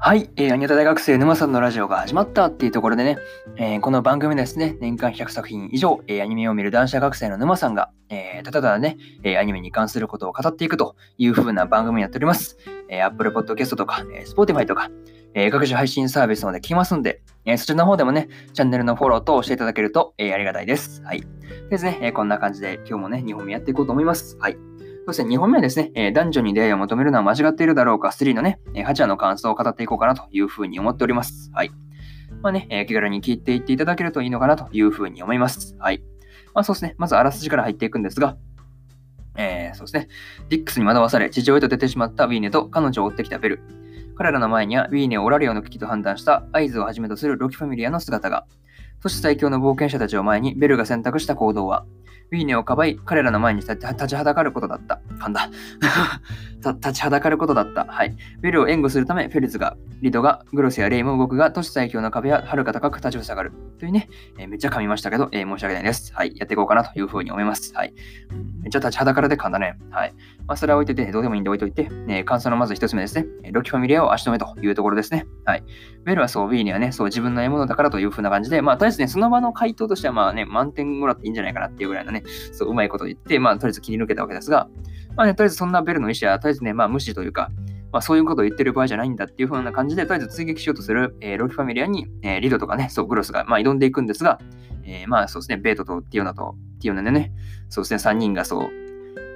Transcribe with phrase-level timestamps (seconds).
[0.00, 3.18] はい、えー、アニタ大学生沼さんのラジオが始まったっていうところでね、
[3.56, 12.56] えー、この番組ですね、年間100作品以上、えー、アニメを見る男子学生の沼さんが、えー、ただただね、えー、アニメに関することを語っていくという風な番組になっております。
[12.88, 14.88] えー、Apple Podcast とか、えー、Spotify とか、
[15.34, 21.02] えー、各種配信サービスので聞きますんで、えー、そちらの方でもね、チャンネルのフォローとしていただけると、えー、ありがたいです。
[21.02, 21.24] はい。
[21.70, 24.36] ですね、えー、こんな感じで今日もね、2本目やっていこうと思います。
[24.38, 24.67] はい。
[25.08, 31.50] そして2本目ですね、えー、男女に出会いを求めるのは間違っているだろうか3のね、えー、8話の感想を語っていこうかなというふうに思っております。
[31.54, 31.70] はい。
[32.42, 35.76] まあね、えー、気軽に聞いていっていただけるといいのかなというふうに思います。
[35.78, 36.04] はい。
[36.54, 38.36] まあそうですね、まずあらすじから入っていくんですが、
[39.38, 40.08] えー、そうですね、
[40.50, 43.60] ディックスに惑わされ、地上へと出てしまったウィーネと彼女を追ってきたベル。
[44.14, 48.44] 彼らの前にはウィーネをオラリオの危機と判断した合図をはじめとするロキファミリアの姿が。
[49.00, 51.86] そして最強の冒険者たちを前にベルが選択した行動は、
[52.30, 55.00] ウィーネをかばい、彼らの前に立ちはだかることだった。
[55.18, 55.48] 噛んだ。
[56.74, 57.84] 立ちはだかることだった。
[57.84, 58.16] はい。
[58.42, 63.52] ウィルを援護するため、フェルズが、リドが、グロスやレイも動くが、都市最強の壁は遥か高く立ちふさがる。
[63.78, 66.12] というね、えー、めっちゃ噛みましたけど、えー、申し訳ないです。
[66.14, 66.36] はい。
[66.36, 67.72] やっていこうかなというふうに思います。
[67.74, 67.94] はい。
[68.60, 69.78] めっちゃ立ちはだかるで噛んだね。
[69.90, 70.14] はい。
[70.46, 73.26] まあ、それは置いといて、どうでもいいんで置いといて、ね、感想のまず一つ目ですね。
[73.52, 75.26] ロキファミリアを足止めというところですね。
[75.44, 75.62] はい。
[76.06, 82.17] ウェルはそう、ウィーネはね、そう自分の獲物だからというふうな感じで、まあ、とりあえずね、その場の回答としては、まあね、満点もらっていいんじゃないかなっていうぐらいのね、
[82.52, 84.68] そう、うまいこと言って、まあ、とりあえず切り抜けたわけですが、
[85.16, 87.50] まあね、とりあえずそんなベルの意思は、とりあえずね、まあ無視というか、
[87.92, 94.38] まあそういうことを言ってる場合じゃないんだっていう風な感じで、とりあえず追撃しようとする、えー、ロキファミリアに、えー、リドとかね、そう、グロスが、まあ、挑んでいくんですが、
[94.84, 97.32] えー、まあそうですね、ベートとティオナとティオナでね、
[97.68, 98.70] そうですね、3人がそう、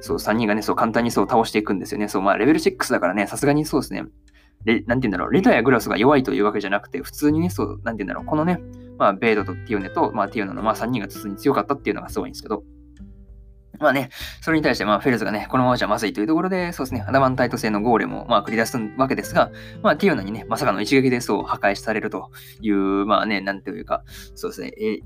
[0.00, 2.08] そう、3人がね、そう簡単にそう倒していくんですよね。
[2.08, 4.04] そう、まあレベル6だからね、さすがにそうですね、
[4.64, 8.60] で、なんて言うんだろう、リドやグロスが弱いというわけじゃなくて、普通にね、そう、なんて言うんだろう、このね、
[8.98, 12.62] まあ、ベートとティオネと、まあ、ティオナの、まあ、3人が普通に強かったっていうのがすごいんですけど、
[13.78, 14.10] まあね、
[14.40, 19.50] それに対して、まあ、フェルズがね、このままじゃまずいというところで、そうですね、アダマンタイト製のゴーレムを、まあ、繰り出すわけですが、
[19.82, 22.76] まあ、ティオナにね、まさかの一撃でそう破壊されるという、
[23.06, 24.02] まあね、なんていうか、
[24.34, 24.98] そうですね、え、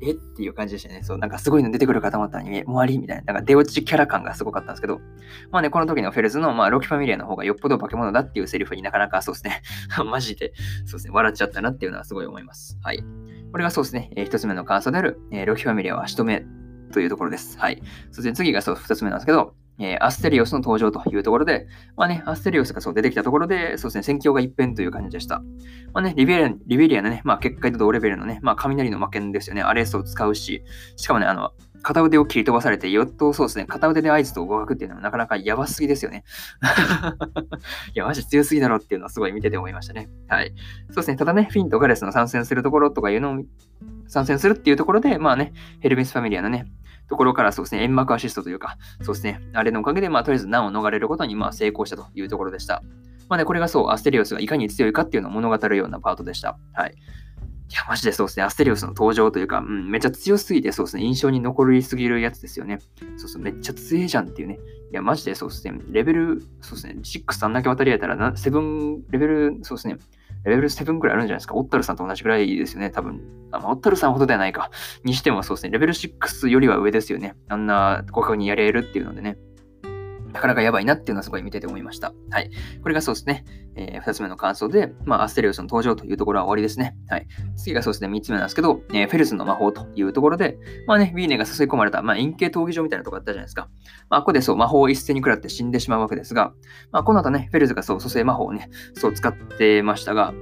[0.00, 1.02] えっていう感じでしたね。
[1.02, 5.00] そう、なんかすごいの出てくるかと思ったのに、え、終わりみたいな、なんか出落ちキャラ感がすごかったんですけど、
[5.50, 9.62] まあね、この時のフェルズの、まあ、ロキファミリアの方がよっぽど化け物だっていうセリフになかなかそうですね、
[10.04, 10.52] マジで、
[10.84, 12.78] そうですね、笑っちゃったなっていうのはすごい思います。
[12.82, 13.02] はい。
[13.52, 16.44] これがそうですね、えー、一つ目の感想である、えー、ロキファミリアを足止め
[16.92, 17.58] というところです。
[17.58, 17.82] はい。
[18.10, 21.66] そして次がそう、二つ目なんですけど、えー、アステリオスの登場というところで、
[21.96, 25.40] まあね、アステリオスがそう出てきたところで、そうですね、戦況が一変という感じでした。
[25.92, 30.64] まあね、リベリアリベリアのね、まあ結界と同レベルのね、まあ雷の魔剣ですよね、アレスを使うし、
[30.96, 31.52] しかもね、あの、
[31.82, 36.24] 片腕を切り飛ばされて、よっとそうですね、片腕で合図と互角っていうのはなかなかやばすぎですよね。
[37.94, 40.08] いや、マジ強すぎだろっていうのはすごい見てて思いましたね。
[40.28, 40.52] はい。
[40.88, 43.42] そうですね、ただね、フィンとガレスの参戦するところとかいうのを
[44.08, 46.66] 参戦するっていうところで、まあね、ヘルメスファミリアのね、
[47.08, 52.82] ところからそうですね、煙幕アシストというか、そうですね、あれのおかげで、まあ、とりあえず難を逃れることに、まあ、成功したというところでした。
[53.28, 56.58] まあね、これがそう、アステリオスがいかに強いかっていうのを物語るようなパートでした。
[56.72, 56.94] はい。
[57.70, 62.78] いや、マジでそうですね、アステリオスの登場というか、うん、めっちゃ強すぎて、そうですね、印象に残りすぎるやつですよね。
[63.18, 64.58] そうそう、めっちゃ強いじゃんっていうね。
[64.90, 69.98] いや、マジでそうですね、レベル、そうですね、6あんだけ渡り合えたら、7、レベル、そうですね、
[70.44, 71.54] レベル7ぐらいあるんじゃないですか。
[71.54, 73.20] オッタルさんと同じぐらいですよね、多分。
[73.50, 74.70] あまあ、オッタルさんほどではないか。
[75.04, 77.34] にしてもそうですね、レベル6よりは上ですよね。
[77.48, 79.38] あんな互角にやれるっていうのでね。
[80.38, 82.14] なかなかやばいなっていうのはすごい見てて思いました。
[82.30, 82.50] はい。
[82.80, 83.44] これがそうですね。
[83.74, 86.96] えー、2つ目の感想で、まあ、アステリオスの登場というところは終わりですね。
[87.08, 87.26] はい。
[87.56, 93.68] 次がそうですね、3つ目なんですけど、えー、フェルスの魔法というところで、まあね、ウィーネが誘い込まれた、まあ、陰形闘技場みたいなとこあったじゃないですか。
[94.10, 96.52] まあ、ここでそう、魔法を一斉に食らって死んでしまうわけですが、
[96.92, 100.32] まあ、この後ね、フェルズがそう、蘇生魔法をね、そう使ってましたが、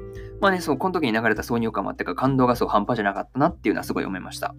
[0.41, 4.55] まあね、そう、この時に流れた挿入感もあってか、感動がそう半端じゃなかったなっていうのはすごい思いました。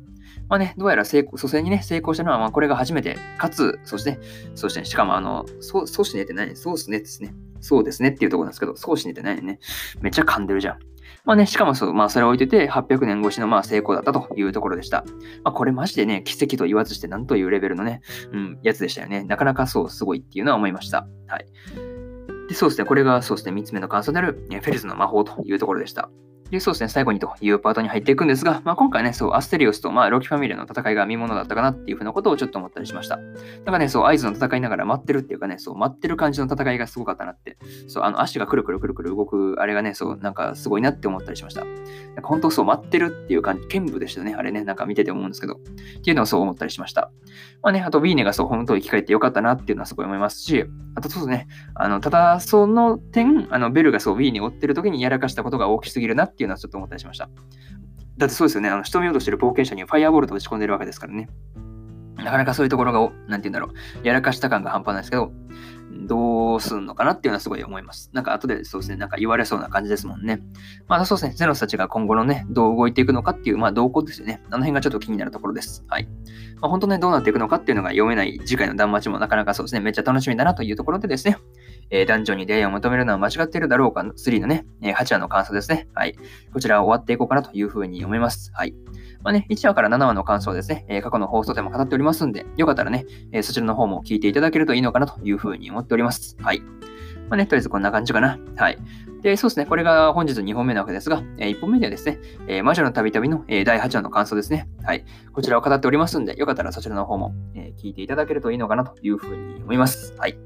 [0.49, 4.19] まあね、どうやら成功、蘇生にね、成功したのは、まあこれが初めて、かつ、そして、
[4.55, 6.55] そして、しかもあの、そう、そうしねって何？
[6.55, 7.33] そうすねですね。
[7.59, 9.41] そうですねっていうところなんですけど、そうしねって何？
[9.43, 9.59] ね。
[10.01, 10.79] めっちゃ噛んでるじゃん。
[11.25, 15.03] まあね、しかもそう、まあそれを置いてて、800年越しのまあ成功だったというところでした。
[15.43, 18.01] まあこれマジでね、奇跡と言わずしてなんというレベルのね、
[18.31, 19.23] うん、やつでしたよね。
[19.23, 21.07] なかなかそうすごいっていうのは思いました。
[21.27, 21.45] はい。
[22.47, 26.09] で、そうですね、これがそうですね、3つ目の感想である、フェルズの魔法というところでした。
[26.49, 33.17] で、そうですね、最後にというパートに入っていくんですが、まあ、今回ね、そう、アステリオスと、まあ、ロキファミリアの戦いが見ものだったかなっていうふうなことをちょっと思ったりしました。
[33.17, 37.57] なんかね、そう、合図の戦いながら待ってるっていうかね、そう、待ってる感じの戦いがすごかったなって、
[37.87, 41.65] そう、あの、足がくるくるくるくる動く、あれがね、そう、なんかすごいなって思ったりしました。
[41.65, 45.57] なんか本当そう、待ってるっていう感じ、剣舞でしたね、あれね、なんか見てて思うんですけど、っ
[46.01, 47.11] ていうのをそう思ったりしました。
[47.61, 50.65] まあね、あと、ウィーネがそう、本当に生き返ってよかったなっていうのはすごい思いますし、
[50.97, 57.29] あとそうですね、あの、ただ、その点、あの、ベルがそう、ウィーに追ってる時にやらかしたことが大きすぎるなっていうのはちょっと思ったりしました。
[58.17, 58.69] だってそうですよね。
[58.69, 61.29] あの、仕留めようとしてる冒険者にファイアボールと打ち込んでるわけですからね。
[62.17, 65.31] なかなかそういうところが、なんて言うんだろう、やらかした感が半端ないですけど、
[65.89, 68.09] どうすんのかなっていうのはすごい思います。
[68.13, 70.41] なんか後でそうですね、なんか言われそうな感じですもんね。
[70.87, 74.41] まあそうですね、ゼロスたちが今後のね、どう動いていくのかっていう、まあ動向ですよね。
[74.49, 75.85] あの辺がちょっと気になるところです。
[75.87, 76.07] はい。
[76.61, 81.37] まあ本当ね、どうなっていくのかっていうのが読めない次回の断末もなかなかそうですね、めっちゃ楽しみだなというところでですね、
[81.89, 85.87] えー、男女に出会いを求めるのは間違っているだろうか、3のね、えー、8話の感想ですね。
[85.93, 86.15] はい。
[86.53, 88.51] こちら終わっていこうかなというふうに思います。
[88.53, 88.73] はい。
[89.23, 96.37] まあね、1話から7話の感想ですね、えー、過去の放送でも語っておりますんで、よかったらね、えー、そちらの方も聞いていただけるといいのかなというふうに思っております。
[96.41, 96.61] はい。
[97.29, 98.39] まあね、とりあえずこんな感じかな。
[98.55, 98.77] はい。
[99.21, 99.65] で、そうですね。
[99.65, 104.69] これが本日2本目なわけですが、えー、1本目ではですね、えー、魔女のたびたびの、えー、第8話の感想ですね。
[104.83, 105.05] はい。
[105.33, 110.13] こちらを語っておりますんで、よかったらそちらの方も、え聞いていただけるといいのかなというふうに思います。
[110.17, 110.37] はい。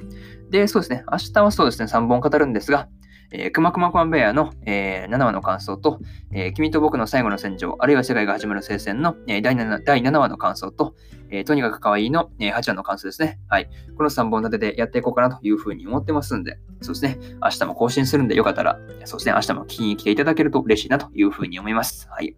[0.50, 1.04] で、そうですね。
[1.12, 2.88] 明日はそうですね、3本語るんですが、
[3.32, 6.00] えー、くまくまコンベアの、えー、7話の感想と、
[6.32, 10.96] えー、君と僕の最後の戦場、あるいは世界が始まる聖戦の、えー、第 7, 第7話の感想と、
[11.30, 13.40] えー、とにかく可愛いの、えー、8話の感想ですね。
[13.48, 13.70] はい。
[13.98, 17.18] この3本立てでやっていこうかなというふうに思ってますんで、そうですね。
[17.42, 19.34] 明日も更新するんでよかったら、そうですね。
[19.34, 22.08] 明日も聞きに来ていただけると嬉しいなというふうに思います。
[22.10, 22.36] はい。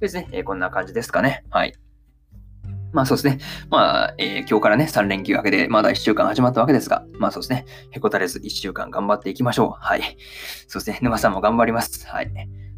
[0.00, 0.28] ですね。
[0.32, 1.44] えー、こんな感じですかね。
[1.50, 1.74] はい。
[2.92, 3.38] まあそうですね。
[3.70, 7.64] まあ、えー、今日からね、3連休明けで、まだ1週間始まったわけですが、まあそうですね。
[7.90, 9.70] へこたれず1週間頑張っていきましょう。
[9.80, 10.02] はい。
[10.68, 10.98] そうですね。
[11.02, 12.06] 沼さんも頑張ります。
[12.06, 12.32] はい。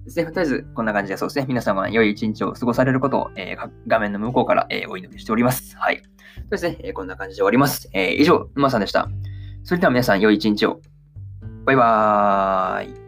[0.04, 0.26] ですね。
[0.26, 1.46] とりあえず、こんな感じでそうですね。
[1.48, 5.76] 皆様良い一日を過ごされることを、えー、画面の向こうから、えー、お祈りしております。
[5.76, 6.02] はい。
[6.36, 6.76] そうですね。
[6.80, 7.88] え、こんな感じで終わります。
[7.92, 9.08] え、以上、沼さんでした。
[9.64, 10.80] それでは皆さん良い一日を。
[11.64, 13.03] バイバーイ。